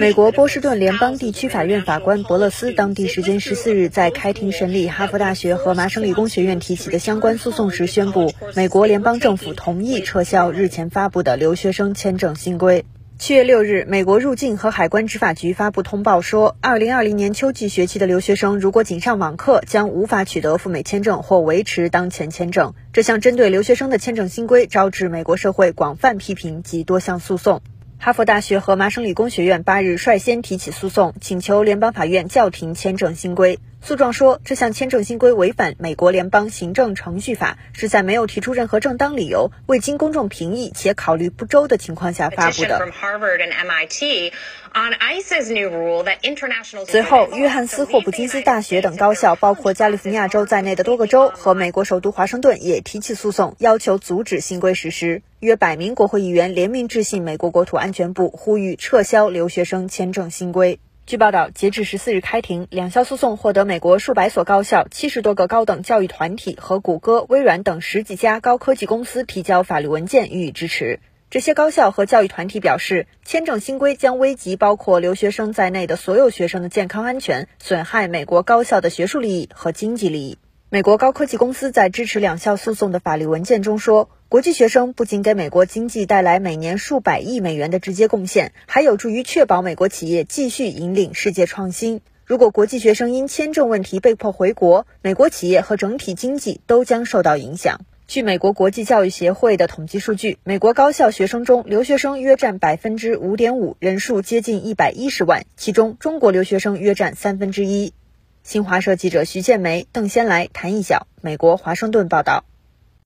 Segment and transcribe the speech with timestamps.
[0.00, 12.84] 美国波士顿联邦地区法院法官伯勒斯当地时间十四日在开庭审理哈佛大学和麻省理工学院提起的相关诉讼时宣布，美国联邦政府同意撤销日前发布的留学生签证新规。
[13.20, 22.74] 七月六日，美国入境和海关执法局发布通报说，二零二零年秋季学期的留学生如果仅上网课，将无法取得赴美签证或维持当前签证。
[22.92, 27.62] 这项针对留学生的签证新规招致美国社会广泛批评及多项诉讼。
[27.98, 33.58] 哈佛大学和麻省理工学院八日率先提起诉讼，请求联邦法院叫停签证新规。
[33.86, 42.80] 诉状说，这项签证新规违反美国联邦行政程序法，是在没有提出任何正当理由、未经公众评议且考虑不周的情况下发布的。
[46.84, 55.22] 随后，约翰斯霍普金斯大学等高校，包括加利福尼亚州在内的多个州和美国首都华盛顿也提起诉讼，要求阻止新规实施。
[55.38, 60.80] 约百名国会议员联名致信美国国土安全部，呼吁撤销留学生签证新规。
[61.06, 70.98] 据报道，截至十四日开庭，两校诉讼获得美国数百所高校、七十多个高等教育团体和谷歌、微软等十几家高科技公司提交法律文件予以支持。
[71.30, 80.38] 这些高校和教育团体表示，签证新规将危及包括留学生在内的所有学生的健康安全，损害美国高校的学术利益和经济利益。
[80.70, 92.00] 美国高科技公司在支持两校诉讼的法律文件中说，国际学生不仅给美国经济带来每年数百亿美元的直接贡献，还有助于确保美国企业继续引领世界创新。
[92.24, 97.82] 如果国际学生因签证问题被迫回国，美国企业和整体经济都将受到影响。
[98.08, 107.94] 据美国国际教育协会的统计数据，美国高校学生中留学生约占百分之五点五，人数接近一百一十万，其中中国留学生约占三分之一。
[108.42, 112.44] 新华社记者徐建梅、邓先来、谭一晓，美国华盛顿报道。